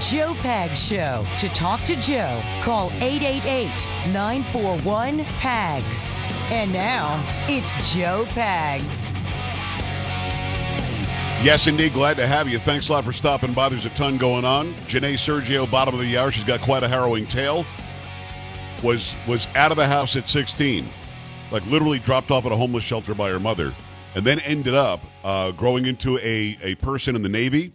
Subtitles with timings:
[0.00, 1.26] Joe Pags Show.
[1.38, 3.68] To talk to Joe, call 888
[4.12, 6.12] 941 PAGS.
[6.50, 9.10] And now, it's Joe Pags.
[11.42, 11.94] Yes, indeed.
[11.94, 12.58] Glad to have you.
[12.58, 13.68] Thanks a lot for stopping by.
[13.68, 14.74] There's a ton going on.
[14.86, 16.30] Janae Sergio, bottom of the hour.
[16.30, 17.64] She's got quite a harrowing tale.
[18.82, 20.88] Was was out of the house at 16,
[21.50, 23.74] like literally dropped off at a homeless shelter by her mother,
[24.14, 27.72] and then ended up uh, growing into a, a person in the Navy.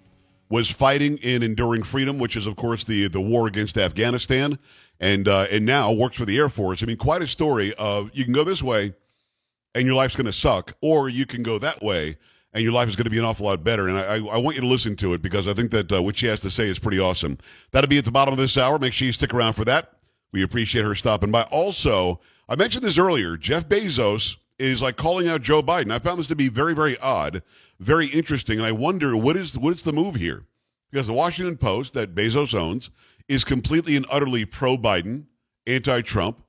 [0.51, 4.59] Was fighting in Enduring Freedom, which is of course the the war against Afghanistan,
[4.99, 6.83] and uh, and now works for the Air Force.
[6.83, 8.93] I mean, quite a story of you can go this way,
[9.73, 12.17] and your life's going to suck, or you can go that way
[12.53, 13.87] and your life is going to be an awful lot better.
[13.87, 16.17] And I, I want you to listen to it because I think that uh, what
[16.17, 17.37] she has to say is pretty awesome.
[17.71, 18.77] That'll be at the bottom of this hour.
[18.77, 19.93] Make sure you stick around for that.
[20.33, 21.43] We appreciate her stopping by.
[21.51, 23.37] Also, I mentioned this earlier.
[23.37, 25.91] Jeff Bezos is like calling out Joe Biden.
[25.91, 27.41] I found this to be very, very odd,
[27.79, 30.45] very interesting, and I wonder what is what is the move here?
[30.91, 32.91] Because the Washington Post that Bezos owns
[33.27, 35.25] is completely and utterly pro-Biden,
[35.65, 36.43] anti-Trump.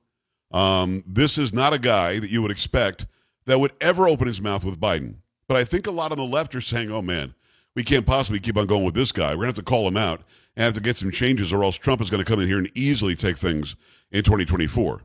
[0.51, 3.07] Um, this is not a guy that you would expect
[3.45, 5.15] that would ever open his mouth with Biden.
[5.47, 7.33] But I think a lot on the left are saying, oh man,
[7.75, 9.29] we can't possibly keep on going with this guy.
[9.31, 10.21] We're going to have to call him out
[10.55, 12.59] and have to get some changes, or else Trump is going to come in here
[12.59, 13.75] and easily take things
[14.11, 15.01] in 2024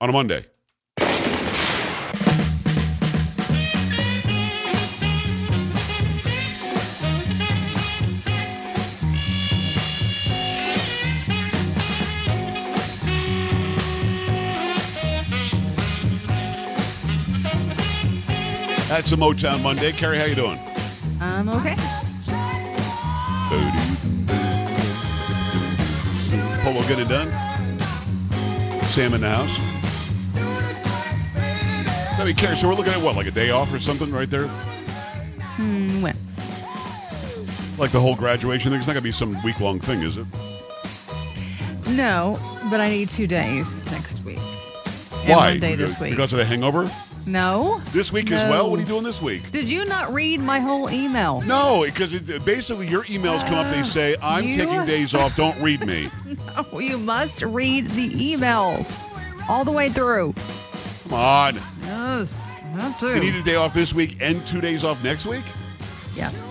[0.00, 0.46] on a Monday.
[18.96, 19.92] That's a Motown Monday.
[19.92, 20.58] Carrie, how you doing?
[21.20, 21.74] I'm okay.
[26.62, 27.30] Polo get it done?
[28.86, 29.60] Sam in the house?
[32.18, 34.30] I mean, Carrie, so we're looking at what, like a day off or something right
[34.30, 34.46] there?
[34.46, 36.16] Hmm, when?
[37.76, 38.78] Like the whole graduation thing?
[38.78, 40.26] It's not going to be some week long thing, is it?
[41.90, 42.38] No,
[42.70, 44.38] but I need two days next week.
[44.38, 45.50] And Why?
[45.50, 46.12] One day this week.
[46.12, 46.90] Because of the hangover?
[47.26, 47.80] No.
[47.92, 48.50] This week as No.
[48.50, 48.70] well?
[48.70, 49.50] What are you doing this week?
[49.50, 51.40] Did you not read my whole email?
[51.42, 53.72] No, because it, basically your emails come up.
[53.74, 55.34] They ah, say, I'm You- taking days off.
[55.36, 56.08] Don't read me.
[56.72, 58.98] Oh, you must read the emails
[59.48, 60.34] all the way through.
[61.04, 61.54] Come on.
[61.82, 63.14] Yes, I have to.
[63.14, 65.44] You need a day off this week and two days off next week?
[66.14, 66.50] yes.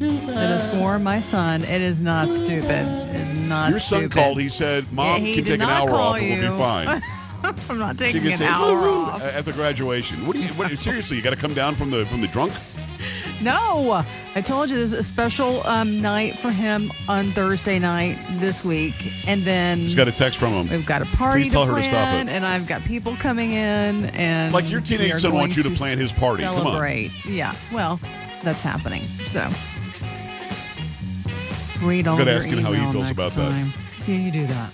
[0.00, 1.62] It is for my son.
[1.62, 2.64] It is not stupid.
[2.64, 4.12] It is not Your son stupid.
[4.16, 4.40] called.
[4.40, 6.50] He said, Mom Yeah, he can did take an not hour call off and we'll
[6.52, 7.02] be fine.
[7.70, 9.22] I'm not She taking an say, hour off.
[9.22, 10.26] at the graduation.
[10.26, 10.48] What do you?
[10.54, 12.52] What, seriously, you got to come down from the from the drunk.
[13.42, 14.02] No,
[14.36, 18.94] I told you there's a special um, night for him on Thursday night this week,
[19.26, 20.68] and then He's got a text from him.
[20.70, 22.36] we've got a party Please tell to her to plan, stop it.
[22.36, 25.62] and I've got people coming in, and Like your teenage we are son wants you
[25.64, 26.44] to plan his party.
[26.44, 26.62] Come on.
[26.62, 27.54] Celebrate, yeah.
[27.72, 28.00] Well,
[28.42, 29.02] that's happening.
[29.26, 29.40] So
[31.82, 33.50] read all your ask him how he email feels next about that.
[33.52, 33.66] time.
[34.06, 34.70] Yeah, you do that.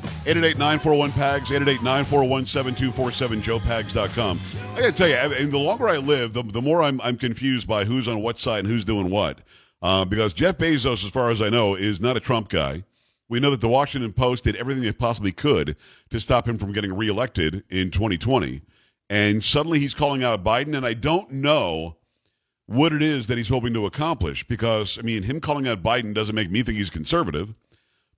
[0.00, 4.40] 888-941-PAGS, 888-941-7247, joepags.com.
[4.74, 7.16] I gotta tell you, I mean, the longer I live, the, the more I'm, I'm
[7.16, 9.38] confused by who's on what side and who's doing what.
[9.82, 12.84] Uh, because Jeff Bezos, as far as I know, is not a Trump guy.
[13.28, 15.76] We know that the Washington Post did everything they possibly could
[16.10, 18.60] to stop him from getting reelected in 2020.
[19.08, 21.96] And suddenly he's calling out Biden, and I don't know
[22.66, 26.14] what it is that he's hoping to accomplish because, I mean, him calling out Biden
[26.14, 27.58] doesn't make me think he's conservative.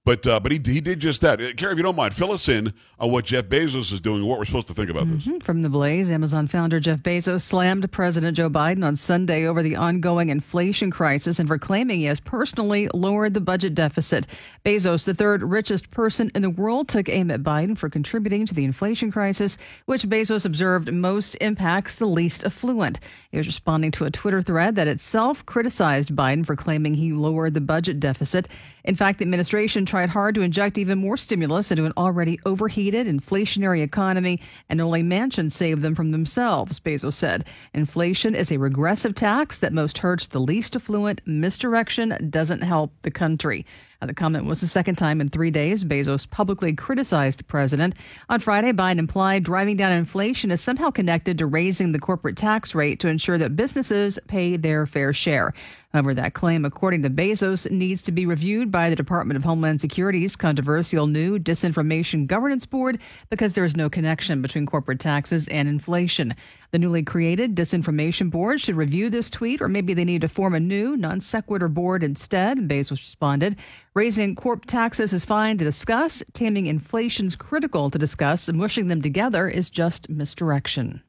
[0.04, 1.40] But uh, but he, he did just that.
[1.40, 4.20] Uh, Carrie, if you don't mind, fill us in on what Jeff Bezos is doing
[4.20, 5.28] and what we're supposed to think about this.
[5.44, 9.76] From the Blaze, Amazon founder Jeff Bezos slammed President Joe Biden on Sunday over the
[9.76, 14.26] ongoing inflation crisis and for claiming he has personally lowered the budget deficit.
[14.64, 18.54] Bezos, the third richest person in the world, took aim at Biden for contributing to
[18.54, 22.98] the inflation crisis, which Bezos observed most impacts the least affluent.
[23.30, 27.54] He was responding to a Twitter thread that itself criticized Biden for claiming he lowered
[27.54, 28.48] the budget deficit.
[28.84, 33.06] In fact, the administration tried hard to inject even more stimulus into an already overheated
[33.06, 37.44] inflationary economy, and only Manchin saved them from themselves, Bezos said.
[37.74, 41.20] Inflation is a regressive tax that most hurts the least affluent.
[41.26, 43.66] Misdirection doesn't help the country.
[44.02, 47.94] Now, the comment was the second time in three days Bezos publicly criticized the president.
[48.28, 52.74] On Friday, Biden implied driving down inflation is somehow connected to raising the corporate tax
[52.74, 55.54] rate to ensure that businesses pay their fair share.
[55.92, 59.80] However, that claim, according to Bezos, needs to be reviewed by the Department of Homeland
[59.80, 65.68] Security's controversial new Disinformation Governance Board because there is no connection between corporate taxes and
[65.68, 66.34] inflation.
[66.70, 70.54] The newly created Disinformation Board should review this tweet, or maybe they need to form
[70.54, 72.56] a new non sequitur board instead.
[72.66, 73.56] Bezos responded.
[73.94, 76.22] Raising corp taxes is fine to discuss.
[76.32, 78.48] Taming inflation's critical to discuss.
[78.48, 81.02] And mushing them together is just misdirection.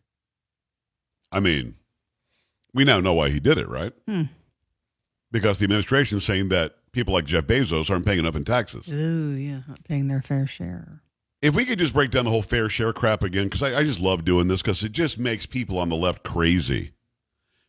[1.32, 1.76] I mean,
[2.74, 3.94] we now know why he did it, right?
[4.06, 4.24] Hmm.
[5.32, 8.92] Because the administration is saying that people like Jeff Bezos aren't paying enough in taxes.
[8.92, 11.02] Ooh, yeah, not paying their fair share.
[11.42, 13.84] If we could just break down the whole fair share crap again, because I, I
[13.84, 16.92] just love doing this because it just makes people on the left crazy.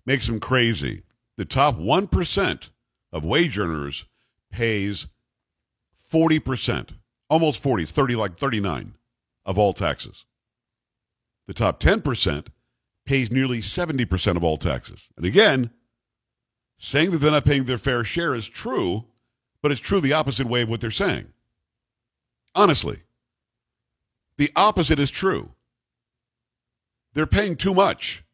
[0.06, 1.02] Makes them crazy.
[1.36, 2.68] The top 1%
[3.12, 4.06] of wage earners
[4.54, 5.08] pays
[6.12, 6.90] 40%,
[7.28, 8.94] almost 40, it's 30, like 39
[9.44, 10.24] of all taxes.
[11.48, 12.46] The top 10%
[13.04, 15.10] pays nearly 70% of all taxes.
[15.16, 15.70] And again,
[16.78, 19.04] saying that they're not paying their fair share is true,
[19.60, 21.26] but it's true the opposite way of what they're saying.
[22.54, 23.00] Honestly,
[24.36, 25.50] the opposite is true.
[27.14, 28.24] They're paying too much.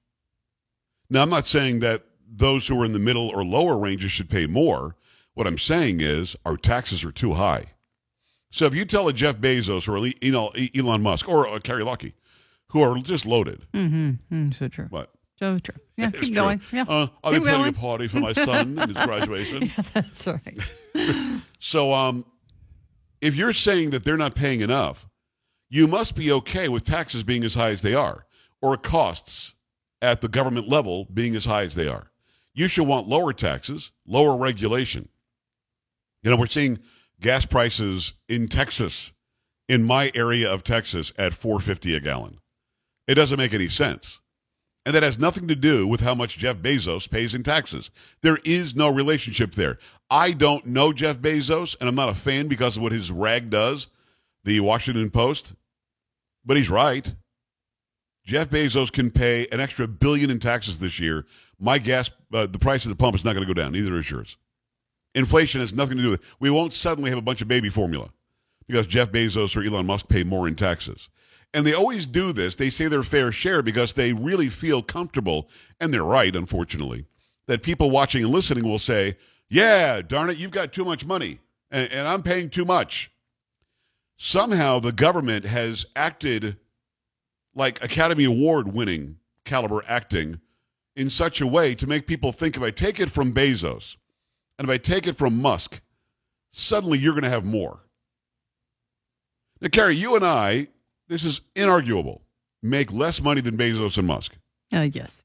[1.08, 4.30] Now, I'm not saying that those who are in the middle or lower ranges should
[4.30, 4.96] pay more.
[5.34, 7.64] What I'm saying is our taxes are too high.
[8.50, 11.84] So if you tell a Jeff Bezos or you know Elon Musk or a Carrie
[11.84, 12.14] Lucky,
[12.70, 14.34] who are just loaded, Mm-hmm.
[14.48, 14.86] Mm, so true.
[14.90, 15.10] what?
[15.38, 15.74] So true.
[15.96, 16.34] Yeah, keep true.
[16.34, 16.60] going.
[16.72, 16.84] Yeah.
[16.88, 17.74] Uh, I'll be Keep planning going.
[17.74, 19.62] a party for my son and his graduation.
[19.76, 20.60] yeah, that's right.
[21.60, 22.24] So, um,
[23.20, 25.06] if you're saying that they're not paying enough,
[25.68, 28.26] you must be okay with taxes being as high as they are,
[28.62, 29.54] or costs
[30.02, 32.10] at the government level being as high as they are.
[32.54, 35.08] You should want lower taxes, lower regulation.
[36.22, 36.78] You know, we're seeing
[37.20, 39.12] gas prices in Texas,
[39.68, 42.38] in my area of Texas, at 450 a gallon.
[43.06, 44.20] It doesn't make any sense.
[44.86, 47.90] And that has nothing to do with how much Jeff Bezos pays in taxes.
[48.22, 49.78] There is no relationship there.
[50.10, 53.50] I don't know Jeff Bezos, and I'm not a fan because of what his rag
[53.50, 53.88] does,
[54.44, 55.54] the Washington Post.
[56.44, 57.14] But he's right.
[58.24, 61.26] Jeff Bezos can pay an extra billion in taxes this year.
[61.58, 63.72] My gas, uh, the price of the pump is not going to go down.
[63.72, 64.36] Neither is yours.
[65.14, 66.26] Inflation has nothing to do with it.
[66.38, 68.10] We won't suddenly have a bunch of baby formula
[68.66, 71.08] because Jeff Bezos or Elon Musk pay more in taxes.
[71.52, 72.54] And they always do this.
[72.54, 75.48] They say their fair share because they really feel comfortable,
[75.80, 77.06] and they're right, unfortunately,
[77.48, 79.16] that people watching and listening will say,
[79.48, 81.40] Yeah, darn it, you've got too much money,
[81.72, 83.10] and, and I'm paying too much.
[84.16, 86.56] Somehow the government has acted
[87.54, 90.40] like Academy Award winning caliber acting
[90.94, 93.96] in such a way to make people think if I take it from Bezos
[94.60, 95.80] and if I take it from Musk,
[96.50, 97.80] suddenly you're going to have more.
[99.62, 100.68] Now, Carrie, you and I,
[101.08, 102.20] this is inarguable,
[102.62, 104.36] make less money than Bezos and Musk.
[104.70, 105.24] Uh, yes.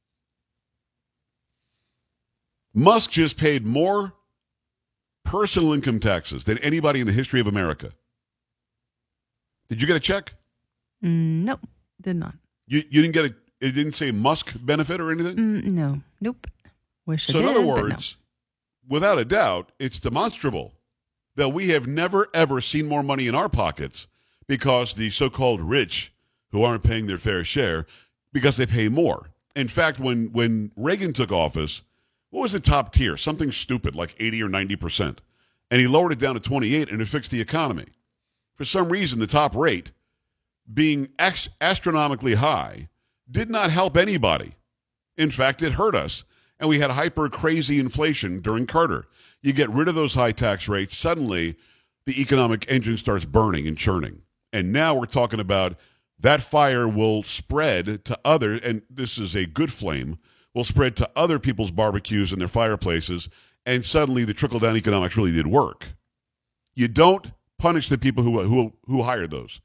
[2.73, 4.13] Musk just paid more
[5.25, 7.91] personal income taxes than anybody in the history of America.
[9.67, 10.33] Did you get a check?
[11.03, 11.59] Mm, nope.
[12.01, 12.35] Did not.
[12.67, 15.35] You, you didn't get a, it didn't say Musk benefit or anything?
[15.35, 16.01] Mm, no.
[16.21, 16.47] Nope.
[17.05, 17.67] Wish So, in other no.
[17.67, 18.15] words,
[18.87, 20.73] without a doubt, it's demonstrable
[21.35, 24.07] that we have never, ever seen more money in our pockets
[24.47, 26.13] because the so called rich
[26.51, 27.85] who aren't paying their fair share
[28.31, 29.29] because they pay more.
[29.55, 31.81] In fact, when, when Reagan took office,
[32.29, 33.17] what was the top tier?
[33.17, 35.17] Something stupid like 80 or 90%.
[35.71, 37.85] And he lowered it down to 28 and it fixed the economy.
[38.55, 39.91] For some reason, the top rate,
[40.71, 41.09] being
[41.61, 42.89] astronomically high,
[43.29, 44.53] did not help anybody.
[45.17, 46.23] In fact, it hurt us.
[46.59, 49.07] And we had hyper crazy inflation during Carter.
[49.41, 51.55] You get rid of those high tax rates, suddenly
[52.05, 54.21] the economic engine starts burning and churning.
[54.53, 55.75] And now we're talking about
[56.19, 60.17] that fire will spread to other, and this is a good flame,
[60.53, 63.27] will spread to other people's barbecues and their fireplaces.
[63.65, 65.87] And suddenly the trickle down economics really did work.
[66.75, 69.59] You don't punish the people who, who, who hired those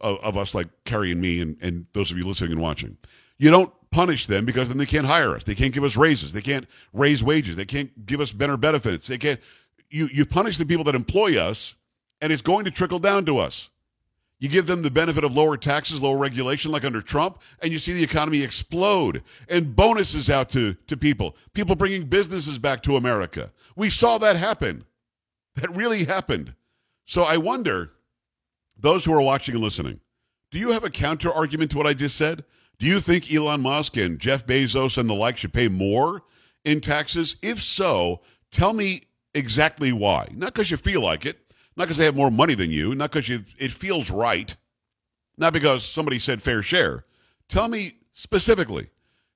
[0.00, 2.98] of, of us, like Carrie and me, and, and those of you listening and watching.
[3.38, 5.44] You don't punish them because then they can't hire us.
[5.44, 6.32] They can't give us raises.
[6.32, 7.56] They can't raise wages.
[7.56, 9.06] They can't give us better benefits.
[9.06, 9.40] They can't.
[9.88, 11.76] You you punish the people that employ us,
[12.20, 13.70] and it's going to trickle down to us.
[14.40, 17.78] You give them the benefit of lower taxes, lower regulation, like under Trump, and you
[17.78, 22.96] see the economy explode and bonuses out to, to people, people bringing businesses back to
[22.96, 23.52] America.
[23.76, 24.84] We saw that happen.
[25.54, 26.52] That really happened.
[27.06, 27.92] So I wonder,
[28.76, 30.00] those who are watching and listening,
[30.50, 32.44] do you have a counter argument to what I just said?
[32.78, 36.22] Do you think Elon Musk and Jeff Bezos and the like should pay more
[36.64, 37.36] in taxes?
[37.42, 39.02] If so, tell me
[39.34, 40.28] exactly why.
[40.32, 41.38] Not because you feel like it,
[41.76, 44.54] not because they have more money than you, not because it feels right,
[45.36, 47.04] not because somebody said fair share.
[47.48, 48.88] Tell me specifically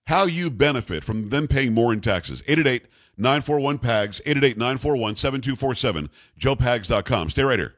[0.06, 2.42] how you benefit from them paying more in taxes.
[2.46, 2.86] 888
[3.18, 7.30] 941 PAGS, 888 941 7247, joepags.com.
[7.30, 7.77] Stay right here.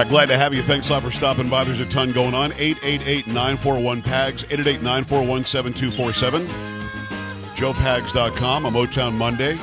[0.00, 0.62] Right, glad to have you.
[0.62, 1.62] Thanks a lot for stopping by.
[1.62, 2.52] There's a ton going on.
[2.52, 6.48] 888-941-PAGS, 888-941-7247.
[7.54, 9.58] JoePags.com, a Motown Monday.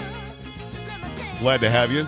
[1.40, 2.08] Glad to have you.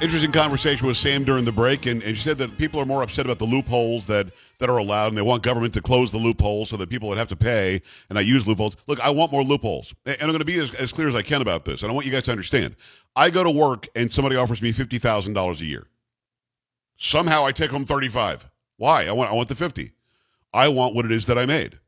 [0.00, 3.04] Interesting conversation with Sam during the break, and, and she said that people are more
[3.04, 4.26] upset about the loopholes that,
[4.58, 7.18] that are allowed, and they want government to close the loopholes so that people would
[7.18, 8.76] have to pay and not use loopholes.
[8.88, 11.22] Look, I want more loopholes, and I'm going to be as, as clear as I
[11.22, 12.74] can about this, and I want you guys to understand.
[13.14, 15.86] I go to work, and somebody offers me $50,000 a year.
[17.04, 18.48] Somehow I take home 35.
[18.76, 19.06] Why?
[19.06, 19.90] I want I want the 50.
[20.54, 21.80] I want what it is that I made.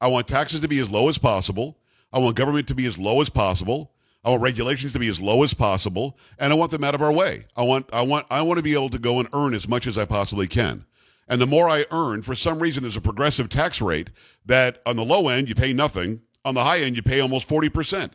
[0.00, 1.78] I want taxes to be as low as possible.
[2.10, 3.92] I want government to be as low as possible.
[4.24, 7.02] I want regulations to be as low as possible, and I want them out of
[7.02, 7.44] our way.
[7.54, 9.86] I want I want I want to be able to go and earn as much
[9.86, 10.86] as I possibly can.
[11.28, 14.08] And the more I earn, for some reason there's a progressive tax rate
[14.46, 17.46] that on the low end you pay nothing, on the high end you pay almost
[17.46, 18.12] 40%.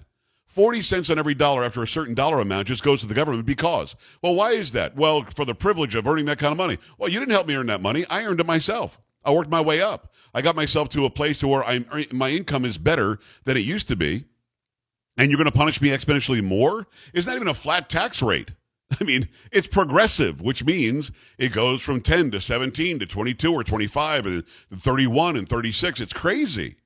[0.58, 3.46] 40 cents on every dollar after a certain dollar amount just goes to the government
[3.46, 3.96] because.
[4.24, 4.96] Well, why is that?
[4.96, 6.80] Well, for the privilege of earning that kind of money.
[6.98, 8.06] Well, you didn't help me earn that money.
[8.10, 8.98] I earned it myself.
[9.24, 10.16] I worked my way up.
[10.34, 13.66] I got myself to a place to where I'm, my income is better than it
[13.66, 14.26] used to be.
[15.20, 16.88] And you're going to punish me exponentially more?
[17.14, 18.50] It's not even a flat tax rate.
[19.00, 23.64] I mean, it's progressive, which means it goes from 10 to 17 to 22 or
[23.64, 24.44] 25 and
[24.76, 26.02] 31 and 36.
[26.02, 26.78] It's crazy.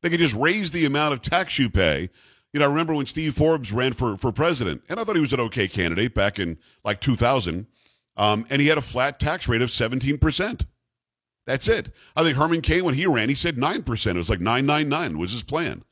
[0.00, 2.08] They could just raise the amount of tax you pay
[2.52, 5.22] you know, I remember when Steve Forbes ran for, for president, and I thought he
[5.22, 7.66] was an okay candidate back in like 2000,
[8.16, 10.64] um, and he had a flat tax rate of 17%.
[11.46, 11.90] That's it.
[12.16, 14.06] I think Herman Cain, when he ran, he said 9%.
[14.06, 15.82] It was like 999 was his plan.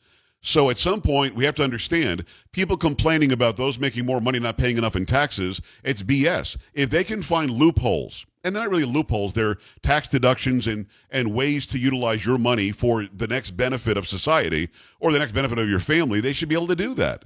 [0.41, 4.39] So at some point, we have to understand people complaining about those making more money
[4.39, 6.57] not paying enough in taxes, it's BS.
[6.75, 11.35] If they can find loopholes, and they're not really loopholes, they're tax deductions and, and
[11.35, 14.69] ways to utilize your money for the next benefit of society
[15.01, 17.25] or the next benefit of your family, they should be able to do that.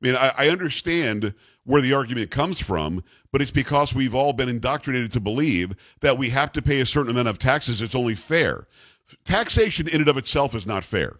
[0.00, 3.02] I mean, I, I understand where the argument comes from,
[3.32, 6.86] but it's because we've all been indoctrinated to believe that we have to pay a
[6.86, 7.82] certain amount of taxes.
[7.82, 8.66] It's only fair.
[9.24, 11.18] Taxation in and of itself is not fair.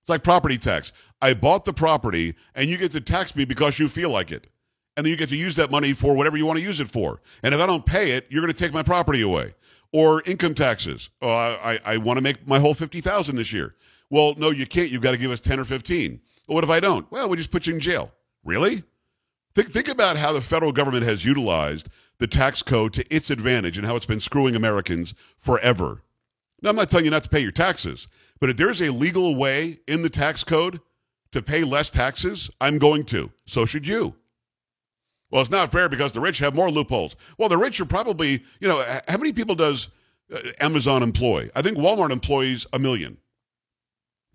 [0.00, 0.92] It's like property tax.
[1.22, 4.48] I bought the property and you get to tax me because you feel like it.
[4.96, 6.88] And then you get to use that money for whatever you want to use it
[6.88, 7.20] for.
[7.42, 9.54] And if I don't pay it, you're going to take my property away.
[9.92, 11.10] Or income taxes.
[11.22, 13.76] Oh, I, I, want to make my whole 50000 this year.
[14.10, 14.90] Well, no, you can't.
[14.90, 16.20] You've got to give us 10 or 15.
[16.48, 17.10] Well, what if I don't?
[17.12, 18.12] Well, we just put you in jail.
[18.44, 18.82] Really?
[19.54, 23.78] Think, think about how the federal government has utilized the tax code to its advantage
[23.78, 26.02] and how it's been screwing Americans forever.
[26.60, 28.08] Now, I'm not telling you not to pay your taxes.
[28.40, 30.80] But if there's a legal way in the tax code
[31.32, 33.30] to pay less taxes, I'm going to.
[33.46, 34.14] So should you.
[35.34, 37.16] Well, it's not fair because the rich have more loopholes.
[37.38, 39.88] Well, the rich are probably, you know, how many people does
[40.32, 41.50] uh, Amazon employ?
[41.56, 43.18] I think Walmart employs a million.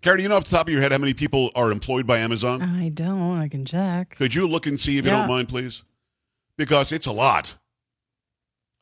[0.02, 2.06] Carrie, do you know off the top of your head how many people are employed
[2.06, 2.60] by Amazon?
[2.60, 3.38] I don't.
[3.38, 4.14] I can check.
[4.18, 5.12] Could you look and see if yeah.
[5.12, 5.84] you don't mind, please?
[6.58, 7.54] Because it's a lot.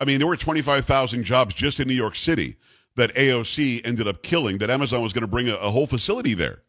[0.00, 2.56] I mean, there were 25,000 jobs just in New York City
[2.96, 6.34] that AOC ended up killing, that Amazon was going to bring a, a whole facility
[6.34, 6.62] there.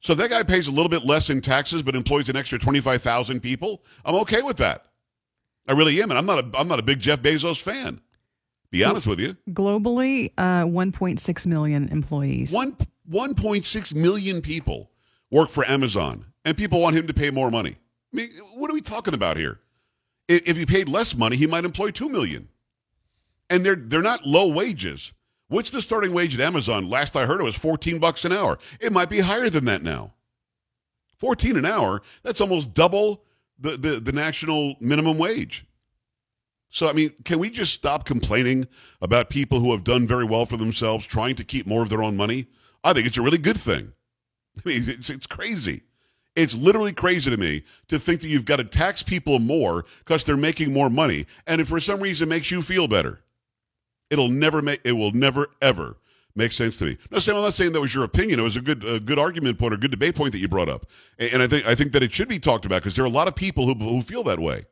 [0.00, 2.58] So if that guy pays a little bit less in taxes but employs an extra
[2.58, 4.86] 25,000 people, I'm okay with that.
[5.68, 6.10] I really am.
[6.10, 8.00] And I'm not a, I'm not a big Jeff Bezos fan.
[8.70, 9.36] Be honest with you.
[9.50, 12.52] Globally, uh, 1.6 million employees.
[12.52, 12.76] One,
[13.10, 14.90] 1.6 million people
[15.30, 17.74] work for Amazon, and people want him to pay more money.
[18.12, 19.60] I mean, what are we talking about here?
[20.28, 22.48] If he paid less money, he might employ 2 million.
[23.48, 25.12] And they're, they're not low wages.
[25.50, 26.88] What's the starting wage at Amazon?
[26.88, 28.56] Last I heard it was 14 bucks an hour.
[28.80, 30.14] It might be higher than that now.
[31.18, 33.24] 14 an hour, that's almost double
[33.58, 35.66] the, the, the national minimum wage.
[36.70, 38.68] So, I mean, can we just stop complaining
[39.02, 42.02] about people who have done very well for themselves trying to keep more of their
[42.02, 42.46] own money?
[42.84, 43.92] I think it's a really good thing.
[44.64, 45.82] I mean, it's, it's crazy.
[46.36, 50.22] It's literally crazy to me to think that you've got to tax people more because
[50.22, 51.26] they're making more money.
[51.48, 53.20] And if for some reason makes you feel better,
[54.10, 54.80] It'll never make.
[54.84, 55.96] It will never ever
[56.34, 56.96] make sense to me.
[57.10, 58.38] No, Sam, I'm not saying that was your opinion.
[58.38, 60.68] It was a good, a good argument point or good debate point that you brought
[60.68, 60.86] up,
[61.18, 63.08] and, and I think I think that it should be talked about because there are
[63.08, 64.64] a lot of people who who feel that way,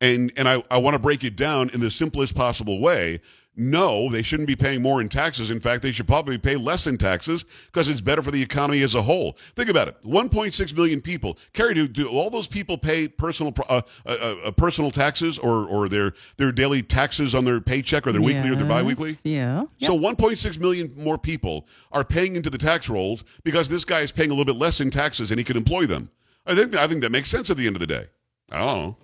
[0.00, 3.20] and and I I want to break it down in the simplest possible way
[3.56, 5.50] no, they shouldn't be paying more in taxes.
[5.50, 8.82] In fact, they should probably pay less in taxes because it's better for the economy
[8.82, 9.32] as a whole.
[9.54, 11.38] Think about it: 1.6 million people.
[11.54, 15.88] Carrie, do, do all those people pay personal uh, uh, uh, personal taxes or or
[15.88, 18.34] their their daily taxes on their paycheck or their yes.
[18.34, 19.14] weekly or their biweekly?
[19.24, 19.64] Yeah.
[19.78, 19.90] Yep.
[19.90, 24.12] So 1.6 million more people are paying into the tax rolls because this guy is
[24.12, 26.10] paying a little bit less in taxes and he can employ them.
[26.46, 28.04] I think I think that makes sense at the end of the day.
[28.52, 28.96] I don't know.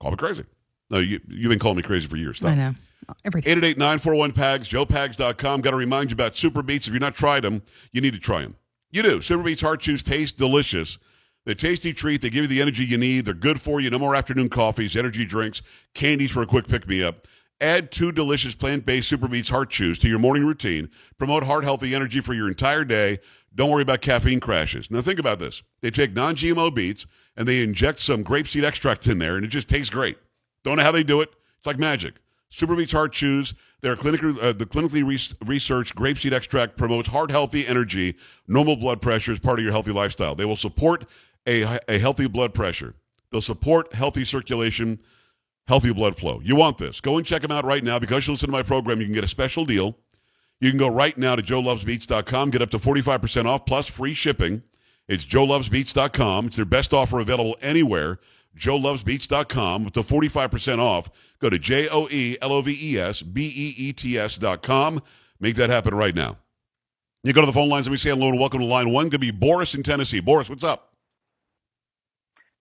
[0.00, 0.44] Call me crazy.
[0.88, 2.38] No, you you've been calling me crazy for years.
[2.38, 2.52] Stop.
[2.52, 2.74] I know
[3.24, 3.54] every day.
[3.54, 5.60] 888-941-PAGS, joepags.com.
[5.60, 6.86] Got to remind you about Super Beets.
[6.86, 8.56] If you've not tried them, you need to try them.
[8.90, 9.22] You do.
[9.22, 10.98] Super Beets Heart Chews taste delicious.
[11.46, 12.20] The tasty treat.
[12.20, 13.24] They give you the energy you need.
[13.24, 13.90] They're good for you.
[13.90, 15.62] No more afternoon coffees, energy drinks,
[15.94, 17.26] candies for a quick pick me up.
[17.60, 20.88] Add two delicious plant based Super Beets Heart Chews to your morning routine.
[21.18, 23.18] Promote heart healthy energy for your entire day.
[23.54, 24.90] Don't worry about caffeine crashes.
[24.90, 29.06] Now, think about this they take non GMO beets and they inject some grapeseed extract
[29.06, 30.18] in there, and it just tastes great.
[30.64, 31.30] Don't know how they do it.
[31.58, 32.14] It's like magic.
[32.50, 33.54] Super Heart Chews.
[33.80, 38.16] They're clinically, uh, the clinically re- researched grapeseed extract promotes heart healthy energy,
[38.46, 40.34] normal blood pressure as part of your healthy lifestyle.
[40.34, 41.06] They will support
[41.46, 42.94] a, a healthy blood pressure.
[43.32, 45.00] They'll support healthy circulation,
[45.66, 46.40] healthy blood flow.
[46.42, 47.00] You want this.
[47.00, 47.98] Go and check them out right now.
[47.98, 49.96] Because you listen to my program, you can get a special deal.
[50.60, 54.62] You can go right now to joelovesbeets.com, get up to 45% off plus free shipping.
[55.08, 56.46] It's joelovesbeets.com.
[56.46, 58.18] It's their best offer available anywhere
[58.56, 61.10] joelovesbeets.com with the 45% off.
[61.40, 65.00] Go to J O E L O V E S B E E T S.com.
[65.40, 66.36] Make that happen right now.
[67.22, 67.86] You go to the phone lines.
[67.86, 69.10] Let me say hello and welcome to line one.
[69.10, 70.20] Could be Boris in Tennessee.
[70.20, 70.94] Boris, what's up?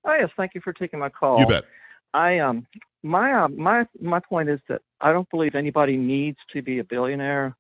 [0.06, 1.40] Oh yes, thank you for taking my call.
[1.40, 1.66] You bet.
[2.14, 2.66] I um
[3.04, 6.84] my uh, my my point is that I don't believe anybody needs to be a
[6.84, 7.56] billionaire.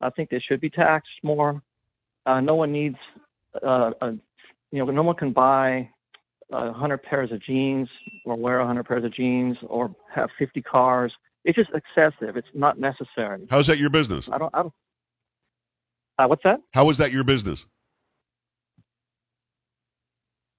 [0.00, 1.62] I think they should be taxed more.
[2.26, 2.96] Uh, no one needs
[3.66, 4.12] uh, a,
[4.72, 5.88] you know no one can buy
[6.52, 7.88] a hundred pairs of jeans
[8.24, 11.12] or wear a hundred pairs of jeans or have fifty cars.
[11.44, 12.36] It's just excessive.
[12.36, 13.46] It's not necessary.
[13.50, 14.28] How's that your business?
[14.30, 14.54] I don't.
[14.54, 14.74] I don't.
[16.18, 16.60] Uh, what's that?
[16.72, 17.66] How is that your business?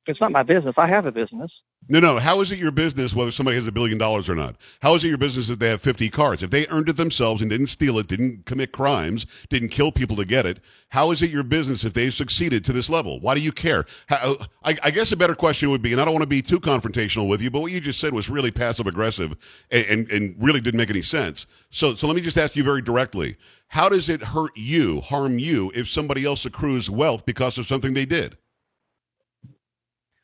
[0.07, 0.75] It's not my business.
[0.77, 1.51] I have a business.
[1.89, 2.17] No, no.
[2.17, 4.55] How is it your business whether somebody has a billion dollars or not?
[4.81, 6.43] How is it your business that they have 50 cars?
[6.43, 10.15] If they earned it themselves and didn't steal it, didn't commit crimes, didn't kill people
[10.17, 10.59] to get it,
[10.89, 13.19] how is it your business if they succeeded to this level?
[13.19, 13.85] Why do you care?
[14.07, 16.41] How, I, I, guess a better question would be, and I don't want to be
[16.41, 19.35] too confrontational with you, but what you just said was really passive aggressive
[19.71, 21.47] and, and, and really didn't make any sense.
[21.69, 23.37] So, so let me just ask you very directly.
[23.67, 27.93] How does it hurt you, harm you, if somebody else accrues wealth because of something
[27.93, 28.37] they did?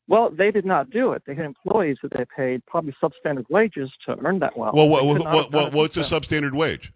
[0.08, 1.24] Well, they did not do it.
[1.26, 4.76] They had employees that they paid probably substandard wages to earn that wealth.
[4.76, 6.92] Well, what, what, what, what's a substandard wage?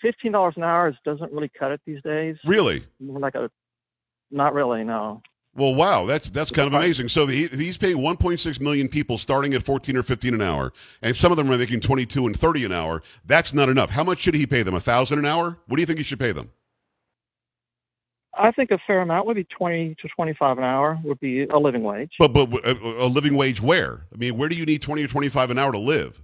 [0.00, 2.36] Fifteen dollars an hour doesn't really cut it these days.
[2.46, 2.82] Really?
[3.00, 3.50] Like a,
[4.30, 5.20] not really, no.
[5.54, 7.08] Well, wow, that's that's kind of amazing.
[7.08, 11.16] So he, he's paying 1.6 million people starting at 14 or 15 an hour, and
[11.16, 13.02] some of them are making 22 and 30 an hour.
[13.26, 13.90] That's not enough.
[13.90, 14.74] How much should he pay them?
[14.74, 15.58] A thousand an hour?
[15.66, 16.50] What do you think he should pay them?
[18.40, 21.58] I think a fair amount would be twenty to twenty-five an hour would be a
[21.58, 22.12] living wage.
[22.18, 22.72] But but a,
[23.04, 24.06] a living wage where?
[24.12, 26.22] I mean, where do you need twenty or twenty-five an hour to live?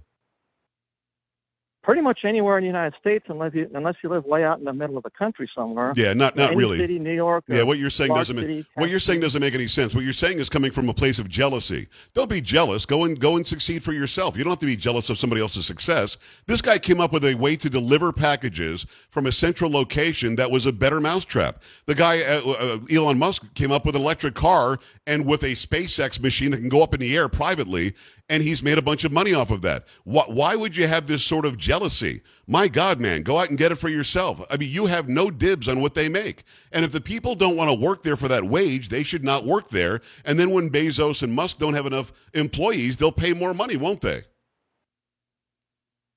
[1.87, 4.65] Pretty much anywhere in the United States, unless you unless you live way out in
[4.65, 5.93] the middle of the country somewhere.
[5.95, 6.77] Yeah, not not Any really.
[6.77, 7.45] City, New York.
[7.47, 9.95] Yeah, what you're saying doesn't city, make, what you're saying doesn't make any sense.
[9.95, 11.87] What you're saying is coming from a place of jealousy.
[12.13, 12.85] Don't be jealous.
[12.85, 14.37] Go and go and succeed for yourself.
[14.37, 16.17] You don't have to be jealous of somebody else's success.
[16.45, 20.51] This guy came up with a way to deliver packages from a central location that
[20.51, 21.63] was a better mousetrap.
[21.85, 25.53] The guy uh, uh, Elon Musk came up with an electric car and with a
[25.53, 27.93] SpaceX machine that can go up in the air privately
[28.29, 29.85] and he's made a bunch of money off of that.
[30.03, 32.21] Why, why would you have this sort of jealousy?
[32.45, 34.45] My God, man, go out and get it for yourself.
[34.51, 36.43] I mean, you have no dibs on what they make.
[36.71, 39.45] And if the people don't want to work there for that wage, they should not
[39.45, 40.01] work there.
[40.25, 44.01] And then when Bezos and Musk don't have enough employees, they'll pay more money, won't
[44.01, 44.23] they?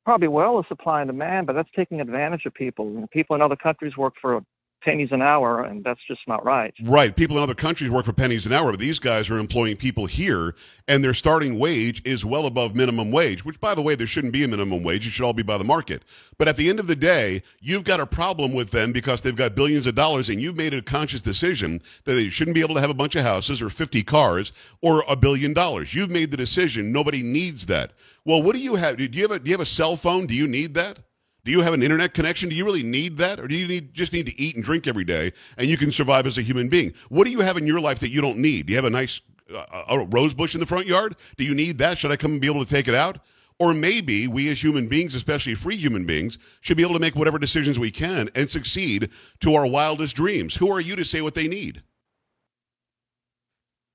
[0.05, 3.07] Probably well, the supply and demand, but that's taking advantage of people.
[3.13, 4.43] People in other countries work for
[4.83, 6.75] pennies an hour, and that's just not right.
[6.83, 7.15] Right.
[7.15, 10.07] People in other countries work for pennies an hour, but these guys are employing people
[10.07, 10.55] here,
[10.89, 14.33] and their starting wage is well above minimum wage, which, by the way, there shouldn't
[14.33, 15.07] be a minimum wage.
[15.07, 16.03] It should all be by the market.
[16.39, 19.37] But at the end of the day, you've got a problem with them because they've
[19.37, 22.75] got billions of dollars, and you've made a conscious decision that they shouldn't be able
[22.75, 25.95] to have a bunch of houses or 50 cars or a billion dollars.
[25.95, 26.93] You've made the decision.
[26.93, 27.93] Nobody needs that.
[28.25, 28.97] Well, what do you have?
[28.97, 30.27] Do you have a, do you have a cell phone?
[30.27, 30.99] Do you need that?
[31.45, 32.49] Do you have an internet connection?
[32.49, 33.41] Do you really need that?
[33.41, 35.91] Or do you need, just need to eat and drink every day and you can
[35.91, 36.93] survive as a human being?
[37.09, 38.67] What do you have in your life that you don't need?
[38.67, 39.21] Do you have a nice
[39.55, 41.17] uh, a rose bush in the front yard?
[41.37, 41.99] Do you need that?
[41.99, 43.19] Should I come and be able to take it out?
[43.59, 47.15] Or maybe we as human beings, especially free human beings, should be able to make
[47.15, 50.55] whatever decisions we can and succeed to our wildest dreams.
[50.55, 51.83] Who are you to say what they need?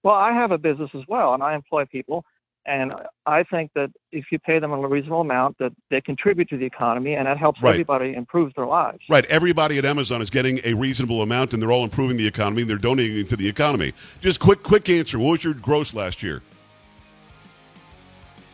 [0.04, 2.26] Well, I have a business as well, and I employ people.
[2.68, 2.94] And
[3.28, 6.66] I think that if you pay them a reasonable amount, that they contribute to the
[6.66, 7.74] economy, and that helps Right.
[7.74, 9.00] everybody improve their lives.
[9.08, 9.24] Right.
[9.26, 12.64] Everybody at Amazon is getting a reasonable amount, and they're all improving the economy.
[12.64, 13.94] And they're donating to the economy.
[14.20, 15.20] Just quick, quick answer.
[15.20, 16.42] What was your gross last year?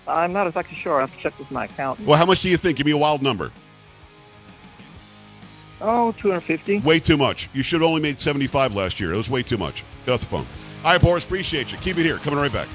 [0.08, 0.98] I'm not exactly sure.
[0.98, 2.06] I have to check with my accountant.
[2.06, 2.78] Well, how much do you think?
[2.78, 3.50] Give me a wild number.
[5.80, 6.80] Oh, 250.
[6.80, 7.50] Way too much.
[7.54, 9.14] You should have only made 75 last year.
[9.14, 9.84] It was way too much.
[10.06, 10.46] Get off the phone.
[10.84, 11.78] All right, Boris, appreciate you.
[11.78, 12.18] Keep it here.
[12.18, 12.68] Coming right back.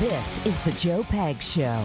[0.00, 1.84] This is The Joe Pag Show.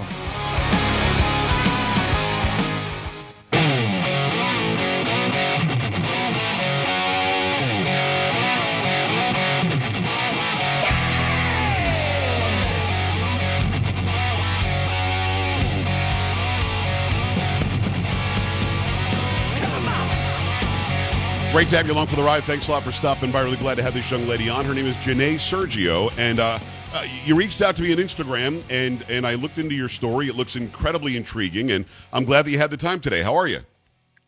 [21.51, 22.45] Great to have you along for the ride.
[22.45, 23.41] Thanks a lot for stopping by.
[23.41, 24.63] Really glad to have this young lady on.
[24.63, 26.59] Her name is Janae Sergio, and uh,
[26.95, 30.27] uh, you reached out to me on Instagram, and and I looked into your story.
[30.27, 33.21] It looks incredibly intriguing, and I'm glad that you had the time today.
[33.21, 33.59] How are you?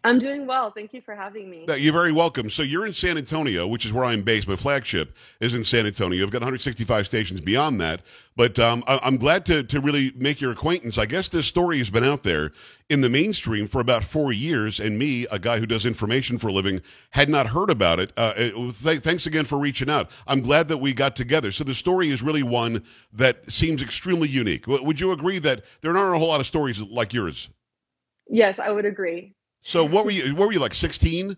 [0.07, 0.71] I'm doing well.
[0.71, 1.65] Thank you for having me.
[1.67, 2.49] You're very welcome.
[2.49, 4.47] So you're in San Antonio, which is where I'm based.
[4.47, 6.23] My flagship is in San Antonio.
[6.23, 8.03] I've got 165 stations beyond that.
[8.37, 10.97] But um, I- am glad to, to really make your acquaintance.
[10.97, 12.51] I guess this story has been out there
[12.89, 16.47] in the mainstream for about four years, and me, a guy who does information for
[16.47, 18.13] a living, had not heard about it.
[18.15, 20.09] Uh, th- thanks again for reaching out.
[20.25, 21.51] I'm glad that we got together.
[21.51, 24.67] So the story is really one that seems extremely unique.
[24.67, 27.49] W- would you agree that there aren't a whole lot of stories like yours?
[28.29, 29.33] Yes, I would agree.
[29.67, 30.33] So what were you?
[30.33, 30.73] What were you like?
[30.73, 31.35] Sixteen,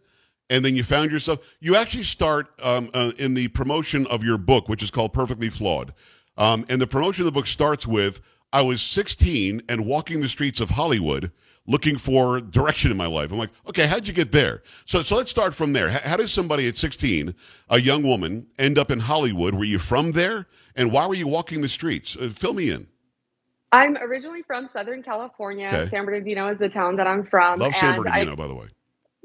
[0.52, 1.40] and then you found yourself.
[1.62, 5.50] You actually start um, uh, in the promotion of your book, which is called Perfectly
[5.50, 5.96] Flawed.
[6.38, 8.22] Um, and the promotion of the book starts with
[8.54, 11.32] I was 16 and walking the streets of Hollywood
[11.66, 13.32] looking for direction in my life.
[13.32, 14.62] I'm like, okay, how'd you get there?
[14.86, 15.90] So, so let's start from there.
[15.90, 17.34] How, how does somebody at 16,
[17.70, 19.56] a young woman, end up in Hollywood?
[19.56, 20.48] Were you from there?
[20.76, 22.16] And why were you walking the streets?
[22.16, 22.88] Uh, fill me in.
[23.72, 25.68] I'm originally from Southern California.
[25.68, 25.90] Okay.
[25.90, 27.60] San Bernardino is the town that I'm from.
[27.60, 28.68] Love San Bernardino, I, by the way.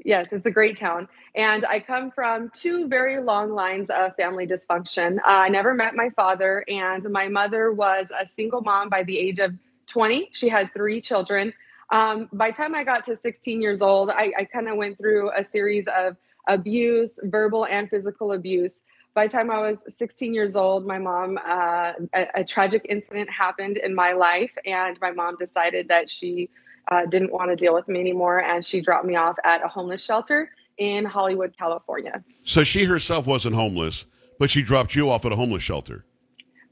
[0.03, 1.07] yes, it's a great town.
[1.35, 5.17] And I come from two very long lines of family dysfunction.
[5.19, 9.17] Uh, I never met my father, and my mother was a single mom by the
[9.17, 9.53] age of
[9.87, 10.29] 20.
[10.33, 11.53] She had three children.
[11.91, 14.97] Um, by the time I got to 16 years old, I, I kind of went
[14.97, 18.81] through a series of abuse, verbal and physical abuse
[19.15, 23.29] by the time I was 16 years old, my mom, uh, a, a, tragic incident
[23.29, 26.49] happened in my life, and my mom decided that she
[26.91, 29.69] uh, didn't want to deal with me anymore, and she dropped me off at a
[29.69, 32.21] homeless shelter in Hollywood, California.
[32.43, 34.05] So she herself wasn't homeless,
[34.37, 36.03] but she dropped you off at a homeless shelter.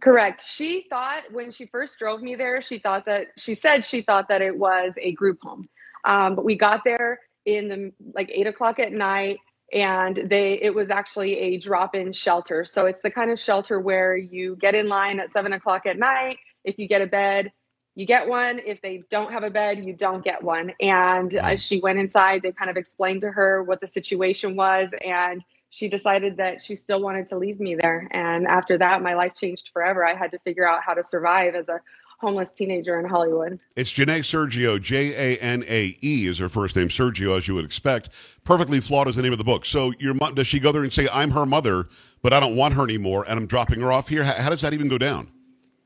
[0.01, 0.43] Correct.
[0.45, 4.27] She thought when she first drove me there, she thought that she said she thought
[4.27, 5.69] that it was a group home,
[6.03, 9.37] um, but we got there in the like eight o'clock at night
[9.73, 12.63] and they it was actually a drop-in shelter.
[12.63, 15.97] So it's the kind of shelter where you get in line at seven o'clock at
[15.97, 16.37] night.
[16.63, 17.51] If you get a bed
[17.95, 18.59] you get one.
[18.65, 20.73] If they don't have a bed you don't get one.
[20.79, 24.91] And as she went inside they kind of explained to her what the situation was
[25.03, 28.07] and she decided that she still wanted to leave me there.
[28.11, 30.05] And after that my life changed forever.
[30.05, 31.81] I had to figure out how to survive as a
[32.23, 33.59] homeless teenager in Hollywood.
[33.75, 37.53] It's Janae Sergio, J A N A E is her first name, Sergio, as you
[37.53, 38.09] would expect.
[38.45, 39.65] Perfectly Flawed is the name of the book.
[39.65, 41.89] So your mom, does she go there and say, I'm her mother,
[42.21, 44.23] but I don't want her anymore, and I'm dropping her off here?
[44.23, 45.29] How, how does that even go down?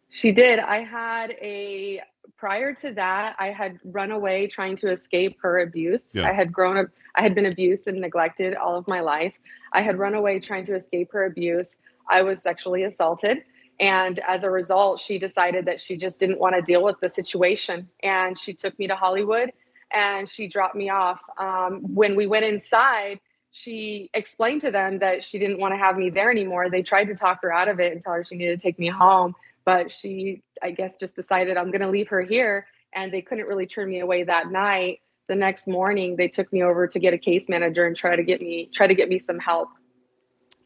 [0.09, 0.59] She did.
[0.59, 2.01] I had a,
[2.37, 6.13] prior to that, I had run away trying to escape her abuse.
[6.15, 6.29] Yeah.
[6.29, 9.33] I had grown up, I had been abused and neglected all of my life.
[9.73, 11.77] I had run away trying to escape her abuse.
[12.09, 13.43] I was sexually assaulted.
[13.79, 17.09] And as a result, she decided that she just didn't want to deal with the
[17.09, 17.87] situation.
[18.01, 19.51] And she took me to Hollywood
[19.91, 21.21] and she dropped me off.
[21.37, 23.19] Um, when we went inside,
[23.51, 26.69] she explained to them that she didn't want to have me there anymore.
[26.69, 28.79] They tried to talk her out of it and tell her she needed to take
[28.79, 29.35] me home.
[29.65, 32.67] But she, I guess, just decided I'm going to leave her here.
[32.93, 35.01] And they couldn't really turn me away that night.
[35.27, 38.23] The next morning, they took me over to get a case manager and try to
[38.23, 39.69] get me try to get me some help.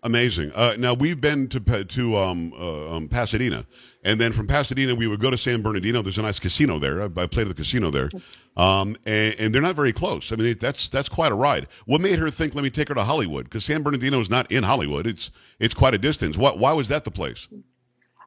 [0.04, 0.52] Amazing.
[0.56, 3.68] Uh, now we've been to to um, uh, um, Pasadena,
[4.04, 6.02] and then from Pasadena we would go to San Bernardino.
[6.02, 7.04] There's a nice casino there.
[7.04, 8.10] I, I played at the casino there,
[8.58, 10.32] um, and, and, they're not very close.
[10.32, 11.68] I mean, that's that's quite a ride.
[11.86, 13.44] What made her think, "Let me take her to Hollywood"?
[13.44, 15.06] Because San Bernardino is not in Hollywood.
[15.06, 16.36] It's it's quite a distance.
[16.36, 16.58] What?
[16.58, 17.48] Why was that the place?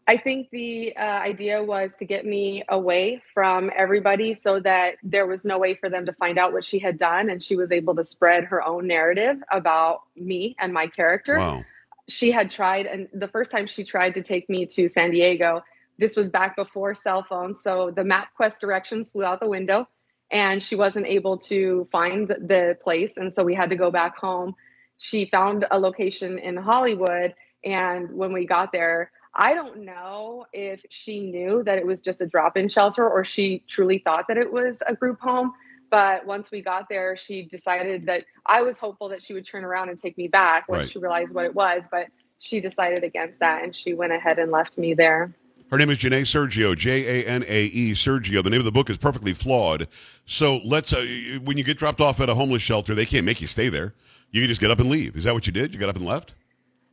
[0.06, 5.26] I think the uh, idea was to get me away from everybody so that there
[5.26, 7.30] was no way for them to find out what she had done.
[7.30, 11.38] And she was able to spread her own narrative about me and my character.
[11.38, 11.64] Wow.
[12.06, 15.64] She had tried, and the first time she tried to take me to San Diego,
[15.98, 17.62] this was back before cell phones.
[17.62, 19.88] So the MapQuest directions flew out the window
[20.30, 23.16] and she wasn't able to find the place.
[23.16, 24.54] And so we had to go back home.
[24.98, 27.34] She found a location in Hollywood.
[27.64, 32.20] And when we got there, I don't know if she knew that it was just
[32.20, 35.52] a drop in shelter or she truly thought that it was a group home.
[35.90, 39.64] But once we got there, she decided that I was hopeful that she would turn
[39.64, 40.90] around and take me back once right.
[40.90, 41.84] she realized what it was.
[41.90, 45.34] But she decided against that and she went ahead and left me there.
[45.70, 48.42] Her name is Janae Sergio, J A N A E Sergio.
[48.42, 49.88] The name of the book is Perfectly Flawed.
[50.26, 51.04] So let's, uh,
[51.42, 53.94] when you get dropped off at a homeless shelter, they can't make you stay there.
[54.30, 55.16] You can just get up and leave.
[55.16, 55.72] Is that what you did?
[55.72, 56.34] You got up and left?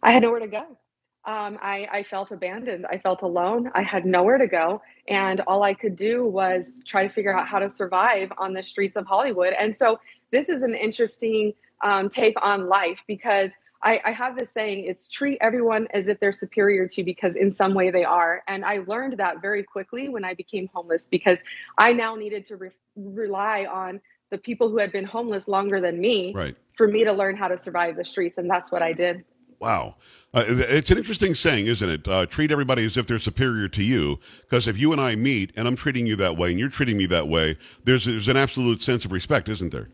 [0.01, 0.77] I had nowhere to go
[1.25, 2.85] um, I, I felt abandoned.
[2.89, 3.69] I felt alone.
[3.75, 4.81] I had nowhere to go.
[5.07, 8.63] And all I could do was try to figure out how to survive on the
[8.63, 9.53] streets of Hollywood.
[9.53, 9.99] And so
[10.31, 11.53] this is an interesting
[11.83, 13.51] um, take on life because
[13.83, 17.35] I, I, have this saying it's treat everyone as if they're superior to you because
[17.35, 18.43] in some way they are.
[18.47, 21.43] And I learned that very quickly when I became homeless because
[21.79, 25.99] I now needed to re- rely on the people who had been homeless longer than
[25.99, 26.57] me right.
[26.75, 28.37] for me to learn how to survive the streets.
[28.37, 29.25] And that's what I did.
[29.61, 29.95] Wow.
[30.33, 32.07] Uh, it's an interesting saying, isn't it?
[32.07, 34.19] Uh, treat everybody as if they're superior to you.
[34.41, 36.97] Because if you and I meet and I'm treating you that way and you're treating
[36.97, 39.87] me that way, there's, there's an absolute sense of respect, isn't there?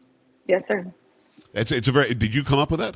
[0.48, 0.92] Yes, sir.
[1.54, 2.96] It's, it's a very, did you come up with that?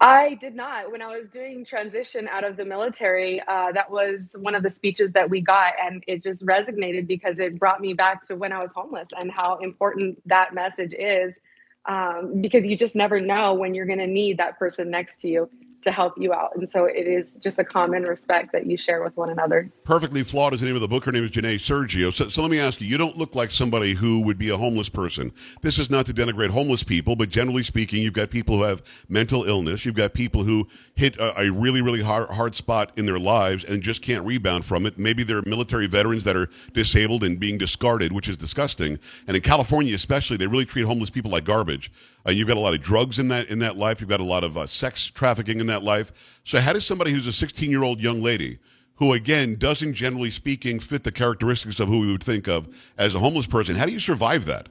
[0.00, 0.92] I did not.
[0.92, 4.70] When I was doing transition out of the military, uh, that was one of the
[4.70, 8.52] speeches that we got, and it just resonated because it brought me back to when
[8.52, 11.40] I was homeless and how important that message is.
[11.88, 15.28] Um, because you just never know when you're going to need that person next to
[15.28, 15.50] you
[15.86, 16.50] to help you out.
[16.56, 19.70] And so it is just a common respect that you share with one another.
[19.84, 21.04] Perfectly Flawed is the name of the book.
[21.04, 22.12] Her name is Janae Sergio.
[22.12, 24.56] So, so let me ask you, you don't look like somebody who would be a
[24.56, 25.32] homeless person.
[25.62, 28.82] This is not to denigrate homeless people, but generally speaking, you've got people who have
[29.08, 29.86] mental illness.
[29.86, 33.62] You've got people who hit a, a really, really hard, hard spot in their lives
[33.64, 34.98] and just can't rebound from it.
[34.98, 38.98] Maybe they're military veterans that are disabled and being discarded, which is disgusting.
[39.28, 41.92] And in California especially, they really treat homeless people like garbage.
[42.26, 44.00] Uh, you've got a lot of drugs in that in that life.
[44.00, 46.40] You've got a lot of uh, sex trafficking in that life.
[46.44, 48.58] So how does somebody who's a 16 year old young lady,
[48.96, 53.14] who again doesn't generally speaking fit the characteristics of who we would think of as
[53.14, 54.68] a homeless person, how do you survive that?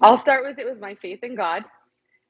[0.00, 1.64] I'll start with it was my faith in God,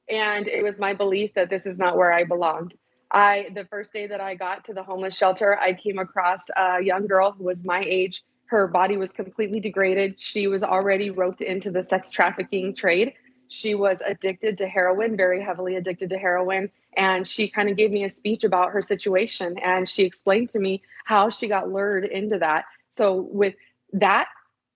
[0.09, 2.73] and it was my belief that this is not where I belonged.
[3.11, 6.81] I the first day that I got to the homeless shelter, I came across a
[6.81, 8.23] young girl who was my age.
[8.45, 10.19] Her body was completely degraded.
[10.19, 13.13] She was already roped into the sex trafficking trade
[13.47, 16.69] she was addicted to heroin, very heavily addicted to heroin.
[16.95, 20.59] And she kind of gave me a speech about her situation and she explained to
[20.59, 22.65] me how she got lured into that.
[22.89, 23.55] So, with
[23.93, 24.27] that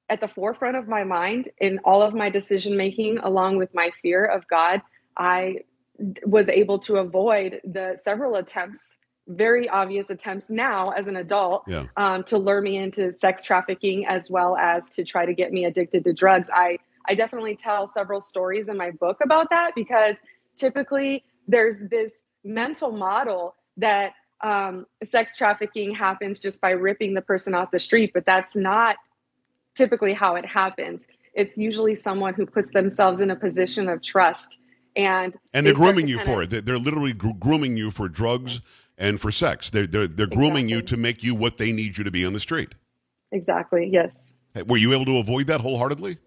[0.09, 3.91] at the forefront of my mind in all of my decision making, along with my
[4.01, 4.81] fear of God,
[5.17, 5.59] I
[6.25, 11.85] was able to avoid the several attempts very obvious attempts now as an adult yeah.
[11.95, 15.65] um, to lure me into sex trafficking as well as to try to get me
[15.65, 16.49] addicted to drugs.
[16.53, 20.17] I I definitely tell several stories in my book about that because
[20.57, 27.53] typically there's this mental model that um, sex trafficking happens just by ripping the person
[27.53, 28.95] off the street, but that's not
[29.75, 31.05] typically how it happens.
[31.33, 34.59] It's usually someone who puts themselves in a position of trust
[34.95, 36.65] and and they're grooming you for of, it.
[36.65, 38.59] They're literally grooming you for drugs
[38.97, 39.69] and for sex.
[39.69, 40.75] They're they're, they're grooming exactly.
[40.75, 42.75] you to make you what they need you to be on the street.
[43.31, 43.89] Exactly.
[43.91, 44.33] Yes.
[44.67, 46.17] Were you able to avoid that wholeheartedly?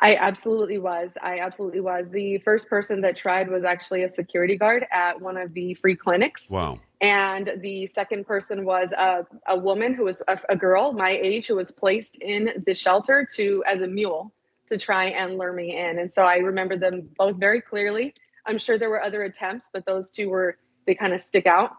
[0.00, 1.14] I absolutely was.
[1.20, 2.10] I absolutely was.
[2.10, 5.96] The first person that tried was actually a security guard at one of the free
[5.96, 6.50] clinics.
[6.50, 6.78] Wow.
[7.00, 11.46] And the second person was a, a woman who was a, a girl my age
[11.46, 14.32] who was placed in the shelter to as a mule
[14.68, 15.98] to try and lure me in.
[15.98, 18.14] And so I remember them both very clearly.
[18.46, 21.72] I'm sure there were other attempts, but those two were they kind of stick out.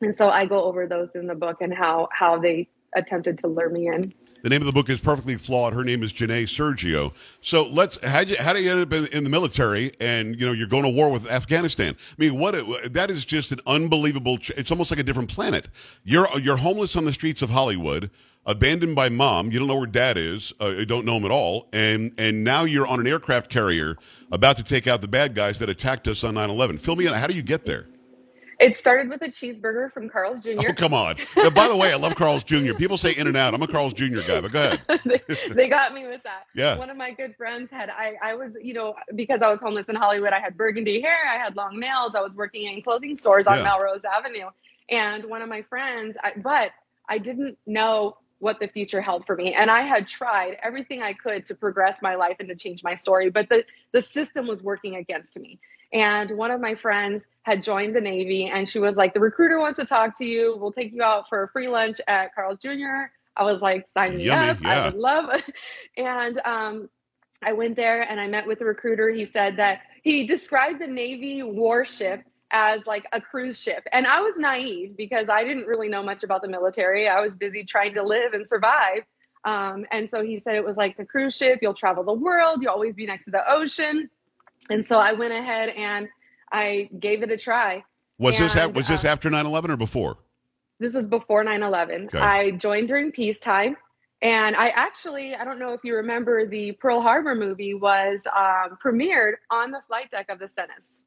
[0.00, 3.46] And so I go over those in the book and how how they attempted to
[3.46, 4.14] lure me in.
[4.42, 5.72] The name of the book is Perfectly Flawed.
[5.72, 7.14] Her name is Janae Sergio.
[7.42, 10.44] So let's how you, how do you end up in, in, the military and you
[10.44, 11.94] know you're going to war with Afghanistan?
[11.96, 12.56] I mean, what
[12.92, 14.38] that is just an unbelievable.
[14.56, 15.68] It's almost like a different planet.
[16.02, 18.10] You're you're homeless on the streets of Hollywood,
[18.44, 19.52] abandoned by mom.
[19.52, 20.52] You don't know where dad is.
[20.60, 23.96] Uh, you don't know him at all, and and now you're on an aircraft carrier
[24.32, 26.80] about to take out the bad guys that attacked us on 9/11.
[26.80, 27.12] Fill me in.
[27.12, 27.86] How do you get there?
[28.62, 30.50] It started with a cheeseburger from Carl's Jr.
[30.68, 31.16] Oh, come on.
[31.36, 32.74] Now, by the way, I love Carl's Jr.
[32.74, 33.54] People say In and Out.
[33.54, 34.20] I'm a Carl's Jr.
[34.20, 35.00] guy, but go ahead.
[35.04, 36.44] they, they, got me with that.
[36.54, 36.78] Yeah.
[36.78, 39.88] One of my good friends had, I, I was, you know, because I was homeless
[39.88, 43.16] in Hollywood, I had burgundy hair, I had long nails, I was working in clothing
[43.16, 43.64] stores on yeah.
[43.64, 44.50] Melrose Avenue.
[44.88, 46.70] And one of my friends, I, but
[47.08, 49.54] I didn't know what the future held for me.
[49.54, 52.94] And I had tried everything I could to progress my life and to change my
[52.94, 55.58] story, but the, the system was working against me.
[55.92, 59.58] And one of my friends had joined the Navy and she was like, The recruiter
[59.58, 60.56] wants to talk to you.
[60.58, 63.10] We'll take you out for a free lunch at Carl's Jr.
[63.36, 64.60] I was like, Sign me Yummy, up.
[64.62, 64.70] Yeah.
[64.70, 65.44] I would love it.
[65.96, 66.88] And um,
[67.42, 69.10] I went there and I met with the recruiter.
[69.10, 73.86] He said that he described the Navy warship as like a cruise ship.
[73.92, 77.08] And I was naive because I didn't really know much about the military.
[77.08, 79.04] I was busy trying to live and survive.
[79.44, 81.58] Um, and so he said it was like the cruise ship.
[81.62, 82.62] You'll travel the world.
[82.62, 84.08] You'll always be next to the ocean.
[84.70, 86.08] And so I went ahead and
[86.50, 87.84] I gave it a try.
[88.18, 90.18] Was and, this was this uh, after 9/11 or before?
[90.78, 92.06] This was before 9/11.
[92.06, 92.18] Okay.
[92.18, 93.76] I joined during peacetime.
[94.20, 98.78] And I actually, I don't know if you remember, the Pearl Harbor movie was um,
[98.82, 101.02] premiered on the flight deck of the Stennis.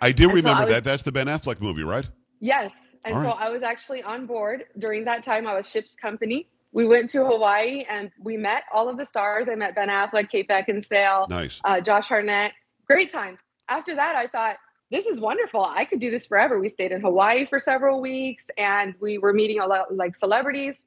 [0.00, 0.84] I do and remember so I was, that.
[0.84, 2.08] That's the Ben Affleck movie, right?
[2.40, 2.72] Yes.
[3.04, 5.46] And so I was actually on board during that time.
[5.46, 6.48] I was ship's company.
[6.72, 9.48] We went to Hawaii and we met all of the stars.
[9.48, 11.60] I met Ben Affleck, Kate Beckinsale, nice.
[11.64, 12.52] uh, Josh Hartnett,
[12.86, 13.38] great time.
[13.68, 14.56] After that, I thought,
[14.90, 15.64] this is wonderful.
[15.64, 16.60] I could do this forever.
[16.60, 20.84] We stayed in Hawaii for several weeks and we were meeting a lot like celebrities.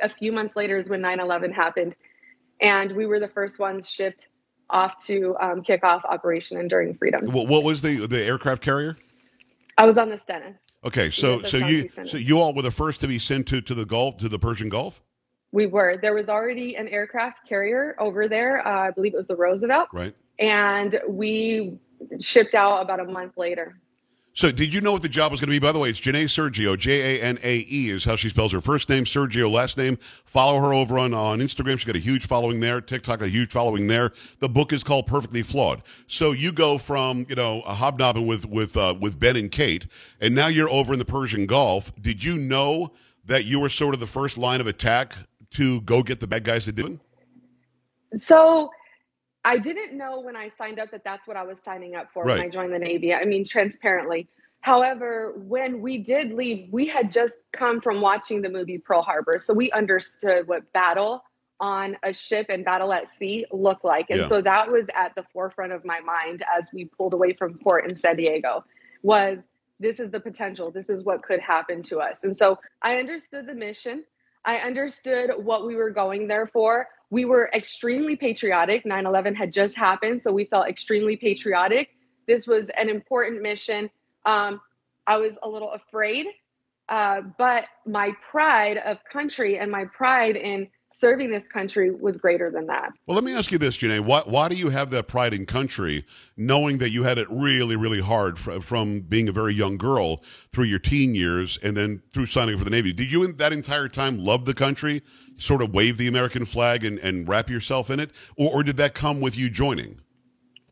[0.00, 1.94] A few months later is when 9 11 happened.
[2.60, 4.28] And we were the first ones shipped
[4.70, 7.30] off to um, kick off Operation Enduring Freedom.
[7.30, 8.96] What was the the aircraft carrier?
[9.76, 10.56] I was on the Stennis.
[10.84, 13.74] Okay, so so you so you all were the first to be sent to to
[13.74, 15.02] the Gulf to the Persian Gulf.
[15.54, 15.96] We were.
[16.02, 18.66] There was already an aircraft carrier over there.
[18.66, 19.88] Uh, I believe it was the Roosevelt.
[19.92, 20.12] Right.
[20.40, 21.78] And we
[22.18, 23.78] shipped out about a month later.
[24.36, 25.64] So, did you know what the job was going to be?
[25.64, 26.76] By the way, it's Janae Sergio.
[26.76, 29.96] J A N A E is how she spells her first name, Sergio last name.
[29.96, 31.78] Follow her over on, on Instagram.
[31.78, 32.80] She's got a huge following there.
[32.80, 34.10] TikTok, a huge following there.
[34.40, 35.82] The book is called Perfectly Flawed.
[36.08, 39.86] So you go from you know a hobnobbing with with uh, with Ben and Kate,
[40.20, 41.92] and now you're over in the Persian Gulf.
[42.02, 42.90] Did you know
[43.26, 45.14] that you were sort of the first line of attack
[45.54, 46.86] to go get the bad guys that did
[48.12, 48.70] it So
[49.44, 52.24] I didn't know when I signed up that that's what I was signing up for
[52.24, 52.38] right.
[52.38, 53.12] when I joined the Navy.
[53.12, 54.28] I mean, transparently.
[54.60, 59.38] However, when we did leave, we had just come from watching the movie Pearl Harbor.
[59.38, 61.22] So we understood what battle
[61.60, 64.06] on a ship and battle at sea looked like.
[64.08, 64.28] And yeah.
[64.28, 67.86] so that was at the forefront of my mind as we pulled away from port
[67.88, 68.64] in San Diego
[69.02, 69.46] was
[69.80, 70.70] this is the potential.
[70.70, 72.24] This is what could happen to us.
[72.24, 74.04] And so I understood the mission.
[74.44, 78.84] I understood what we were going there for we were extremely patriotic.
[78.84, 81.90] 9 11 had just happened, so we felt extremely patriotic.
[82.26, 83.88] This was an important mission.
[84.26, 84.60] Um,
[85.06, 86.26] I was a little afraid,
[86.88, 92.50] uh, but my pride of country and my pride in serving this country was greater
[92.50, 92.92] than that.
[93.06, 94.00] Well, let me ask you this, Janae.
[94.00, 96.04] Why, why do you have that pride in country,
[96.36, 100.22] knowing that you had it really, really hard fr- from being a very young girl
[100.52, 102.92] through your teen years and then through signing up for the Navy?
[102.92, 105.02] Did you, in that entire time, love the country,
[105.36, 108.12] sort of wave the American flag and, and wrap yourself in it?
[108.36, 110.00] Or, or did that come with you joining?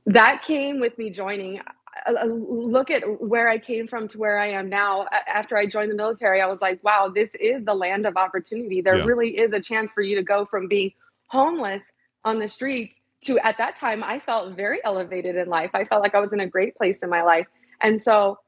[0.06, 1.60] That came with me joining
[2.10, 5.06] look at where I came from to where I am now.
[5.26, 8.80] After I joined the military, I was like, wow, this is the land of opportunity.
[8.80, 9.04] There yeah.
[9.04, 10.92] really is a chance for you to go from being
[11.28, 11.92] homeless
[12.24, 15.70] on the streets to at that time, I felt very elevated in life.
[15.74, 17.46] I felt like I was in a great place in my life.
[17.80, 18.38] And so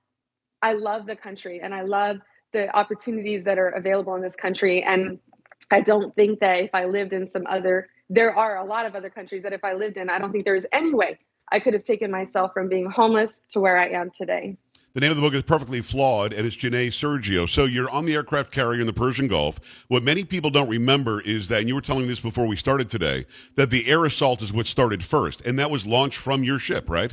[0.63, 2.19] I love the country and I love
[2.53, 4.83] the opportunities that are available in this country.
[4.83, 5.19] And
[5.71, 8.95] I don't think that if I lived in some other, there are a lot of
[8.95, 11.19] other countries that if I lived in, I don't think there is any way
[11.51, 14.57] I could have taken myself from being homeless to where I am today.
[14.95, 17.49] The name of the book is Perfectly Flawed, and it's Janae Sergio.
[17.49, 19.85] So you're on the aircraft carrier in the Persian Gulf.
[19.89, 22.89] What many people don't remember is that, and you were telling this before we started
[22.89, 23.27] today,
[23.57, 26.89] that the air assault is what started first, and that was launched from your ship,
[26.89, 27.13] right?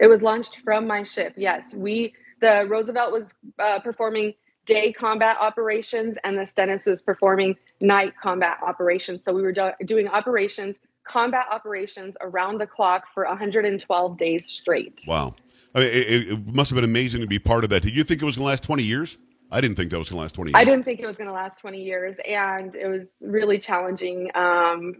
[0.00, 1.34] It was launched from my ship.
[1.36, 4.34] Yes, we the Roosevelt was uh, performing
[4.66, 9.22] day combat operations, and the Stennis was performing night combat operations.
[9.22, 15.00] So we were do- doing operations combat operations around the clock for 112 days straight.
[15.06, 15.34] Wow.
[15.74, 17.82] I mean, it, it, must have been amazing to be part of that.
[17.82, 19.18] Did you think it was going to last 20 years?
[19.50, 20.56] I didn't think that was going to last 20 years.
[20.56, 22.16] I didn't think it was going to last 20 years.
[22.26, 24.94] And it was really challenging um,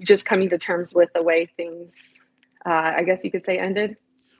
[0.00, 2.18] just coming to terms with the way things,
[2.66, 3.96] uh, I guess you could say, ended.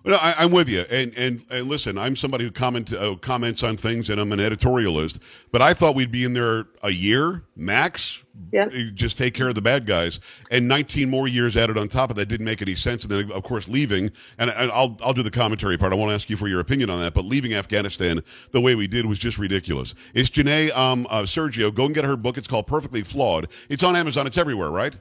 [0.07, 0.85] No, I, am with you.
[0.88, 4.38] And, and, and listen, I'm somebody who comment, uh, comments on things, and I'm an
[4.38, 5.19] editorialist.
[5.51, 8.23] But I thought we'd be in there a year max.
[8.53, 8.69] Yeah.
[8.95, 10.21] Just take care of the bad guys,
[10.53, 13.03] and 19 more years added on top of that didn't make any sense.
[13.03, 14.12] And then, of course, leaving.
[14.38, 15.92] And, and I'll I'll do the commentary part.
[15.92, 17.12] I won't ask you for your opinion on that.
[17.12, 18.21] But leaving Afghanistan
[18.53, 19.95] the way we did was just ridiculous.
[20.14, 21.75] It's Janae um, uh, Sergio.
[21.75, 22.38] Go and get her book.
[22.38, 23.49] It's called Perfectly Flawed.
[23.71, 24.27] It's on Amazon.
[24.27, 24.97] It's everywhere, right?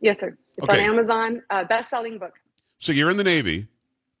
[0.00, 0.36] Yes, sir.
[0.58, 0.84] It's okay.
[0.84, 1.42] on Amazon.
[1.48, 2.34] Uh, best-selling book.
[2.80, 3.68] So you're in the Navy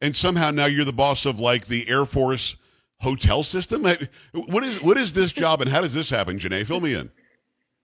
[0.04, 2.56] and somehow now you're the boss of like the Air Force
[3.00, 3.84] hotel system.
[4.32, 6.66] What is what is this job, and how does this happen, Janae?
[6.66, 7.10] Fill me in.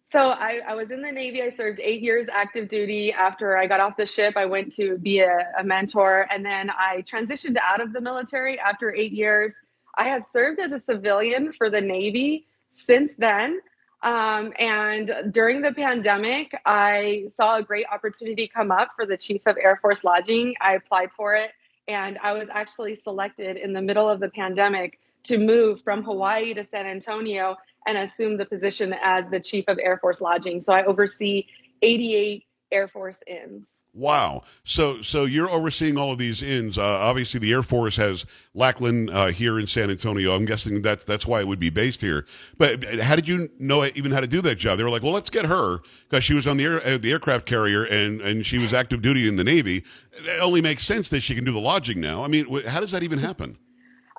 [0.05, 1.41] So I, I, was in the Navy.
[1.41, 3.13] I served eight years active duty.
[3.13, 6.69] After I got off the ship, I went to be a, a mentor, and then
[6.69, 9.59] I transitioned out of the military after eight years.
[9.97, 13.61] I have served as a civilian for the Navy since then.
[14.03, 19.43] Um, and during the pandemic, I saw a great opportunity come up for the Chief
[19.47, 20.55] of Air Force Lodging.
[20.61, 21.53] I applied for it
[21.93, 26.55] and I was actually selected in the middle of the pandemic to move from Hawaii
[26.55, 30.61] to San Antonio and assume the position as the chief of Air Force Lodging.
[30.61, 31.47] So I oversee
[31.83, 33.85] 88 Air Force inns.
[33.93, 34.43] Wow.
[34.65, 36.79] So so you're overseeing all of these inns.
[36.79, 40.35] Uh, obviously, the Air Force has Lackland uh, here in San Antonio.
[40.35, 42.27] I'm guessing that's that's why it would be based here.
[42.59, 44.79] But how did you know even how to do that job?
[44.79, 47.13] They were like, well, let's get her because she was on the air, uh, the
[47.13, 49.85] aircraft carrier and and she was active duty in the Navy.
[50.13, 52.23] It only makes sense that she can do the lodging now.
[52.23, 53.59] I mean, how does that even happen?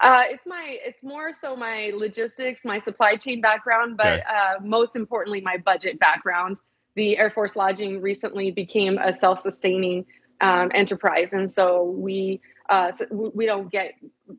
[0.01, 4.23] Uh, it's my it's more so my logistics, my supply chain background, but okay.
[4.27, 6.59] uh, most importantly, my budget background
[6.95, 10.05] the Air Force Lodging recently became a self-sustaining
[10.41, 13.93] um, enterprise, and so we uh, we don't get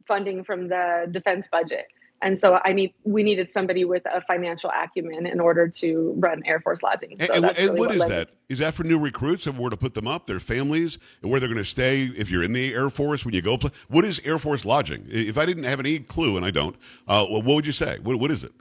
[0.07, 1.86] funding from the defense budget.
[2.22, 6.42] and so I need we needed somebody with a financial acumen in order to run
[6.46, 7.20] Air Force Lodging.
[7.20, 8.32] So and, and really what, what is that?
[8.48, 11.40] Is that for new recruits and where to put them up, their families, and where
[11.40, 13.59] they're going to stay if you're in the Air Force when you go?
[13.59, 13.70] Play?
[13.88, 15.05] What is Air Force Lodging?
[15.09, 16.76] If I didn't have any clue, and I don't,
[17.09, 17.98] uh, what would you say?
[18.03, 18.53] What, what is it?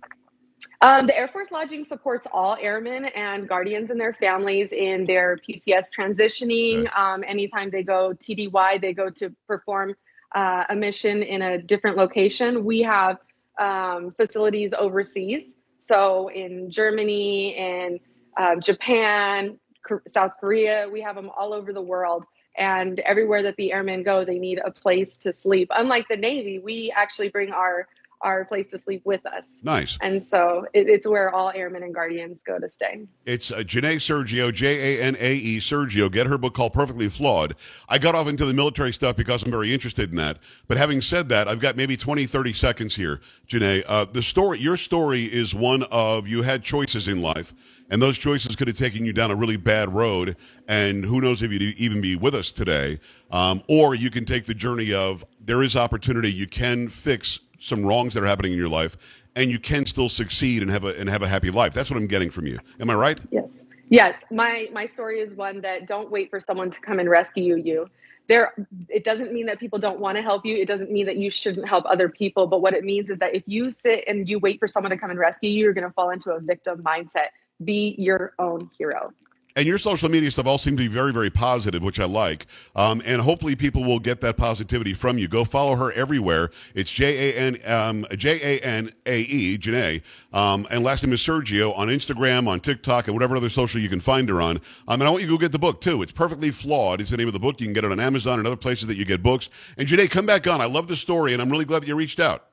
[0.82, 5.38] Um, the Air Force Lodging supports all airmen and guardians and their families in their
[5.38, 6.91] PCS transitioning.
[6.97, 9.95] Um, anytime they go TDY, they go to perform
[10.34, 12.64] uh, a mission in a different location.
[12.66, 13.18] We have
[13.59, 15.55] um, facilities overseas.
[15.80, 17.99] So in Germany and
[18.38, 19.59] um, Japan,
[20.07, 22.24] South Korea, we have them all over the world.
[22.57, 25.70] And everywhere that the airmen go, they need a place to sleep.
[25.74, 27.88] Unlike the Navy, we actually bring our
[28.24, 29.59] our place to sleep with us.
[29.63, 29.97] Nice.
[30.01, 33.01] And so it, it's where all airmen and guardians go to stay.
[33.26, 36.11] It's uh, Janae Sergio, J A N A E Sergio.
[36.11, 37.55] Get her book called Perfectly Flawed.
[37.89, 40.39] I got off into the military stuff because I'm very interested in that.
[40.67, 43.84] But having said that, I've got maybe 20, 30 seconds here, Janae.
[43.88, 47.53] Uh, the story, your story is one of you had choices in life,
[47.89, 50.38] and those choices could have taken you down a really bad road.
[50.67, 52.99] And who knows if you'd even be with us today.
[53.32, 56.32] Um, or you can take the journey of there is opportunity.
[56.32, 60.09] You can fix some wrongs that are happening in your life, and you can still
[60.09, 61.74] succeed and have a and have a happy life.
[61.74, 62.59] That's what I'm getting from you.
[62.80, 63.20] Am I right?
[63.30, 63.62] Yes.
[63.89, 64.24] Yes.
[64.32, 67.88] My my story is one that don't wait for someone to come and rescue you.
[68.28, 68.53] There
[68.89, 70.55] it doesn't mean that people don't want to help you.
[70.55, 72.47] It doesn't mean that you shouldn't help other people.
[72.47, 74.97] But what it means is that if you sit and you wait for someone to
[74.97, 77.28] come and rescue you, you're gonna fall into a victim mindset.
[77.64, 79.14] Be your own hero
[79.55, 82.45] and your social media stuff all seem to be very, very positive, which I like.
[82.75, 85.27] Um, and hopefully, people will get that positivity from you.
[85.27, 86.49] Go follow her everywhere.
[86.75, 90.01] It's J A N um, J A N A E Janae,
[90.33, 93.89] um, and last name is Sergio on Instagram, on TikTok, and whatever other social you
[93.89, 94.57] can find her on.
[94.87, 96.01] Um, and I want you to go get the book too.
[96.01, 97.01] It's perfectly flawed.
[97.01, 97.59] It's the name of the book.
[97.59, 99.49] You can get it on Amazon and other places that you get books.
[99.77, 100.61] And Janae, come back on.
[100.61, 102.47] I love the story, and I'm really glad that you reached out.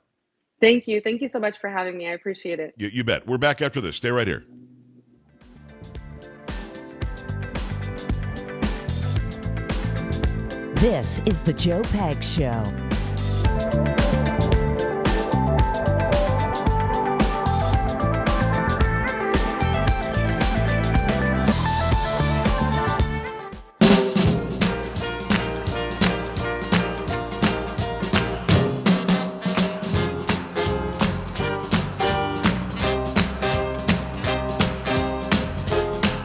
[0.60, 1.00] Thank you.
[1.00, 2.08] Thank you so much for having me.
[2.08, 2.74] I appreciate it.
[2.76, 3.26] You, you bet.
[3.26, 3.96] We're back after this.
[3.96, 4.44] Stay right here.
[10.80, 12.62] This is the Joe Pags Show.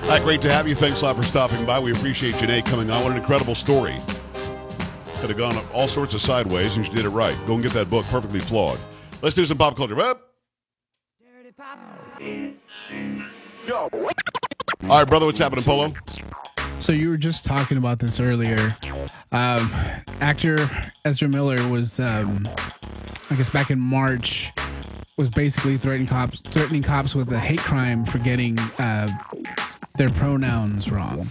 [0.05, 0.75] Hi, great to have you.
[0.75, 1.79] Thanks a lot for stopping by.
[1.79, 3.01] We appreciate Janae coming on.
[3.01, 3.99] What an incredible story.
[5.23, 7.33] Could have gone all sorts of sideways, and she did it right.
[7.47, 8.77] Go and get that book, Perfectly Flawed.
[9.21, 9.97] Let's do some pop culture.
[9.97, 10.21] Up.
[13.71, 14.09] All
[14.89, 15.93] right, brother, what's happening, Polo?
[16.79, 18.75] So you were just talking about this earlier.
[19.31, 19.71] Um,
[20.19, 20.69] actor
[21.05, 22.45] Ezra Miller was, um,
[23.29, 24.51] I guess, back in March,
[25.17, 29.07] was basically threatening cops, threatening cops with a hate crime for getting uh,
[29.95, 31.27] their pronouns wrong.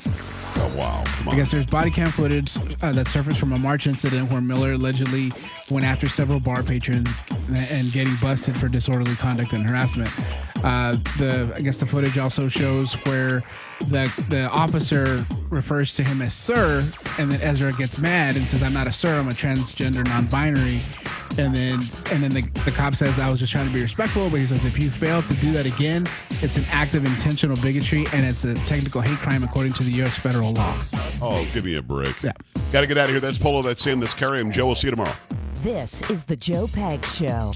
[0.55, 1.03] Oh, wow.
[1.29, 4.73] I guess there's body cam footage uh, that surfaced from a March incident where Miller
[4.73, 5.33] allegedly
[5.71, 7.09] went after several bar patrons
[7.53, 10.11] and getting busted for disorderly conduct and harassment.
[10.63, 13.43] Uh, the I guess the footage also shows where
[13.81, 16.89] the the officer refers to him as sir,
[17.19, 19.19] and then Ezra gets mad and says, "I'm not a sir.
[19.19, 20.81] I'm a transgender, non-binary."
[21.39, 21.81] And then
[22.11, 24.47] and then the, the cop says, "I was just trying to be respectful," but he
[24.47, 26.07] says, "If you fail to do that again,
[26.43, 29.93] it's an act of intentional bigotry and it's a technical hate crime according to the
[29.93, 30.17] U.S.
[30.17, 30.75] federal law."
[31.23, 32.23] Oh, give me a break.
[32.23, 32.33] Yeah.
[32.73, 33.21] Got to get out of here.
[33.21, 33.63] That's Polo.
[33.63, 34.01] That's Sam.
[34.01, 34.41] That's Carrie.
[34.41, 34.67] I'm Joe.
[34.67, 35.15] We'll see you tomorrow.
[35.57, 37.53] This is the Joe Pags Show.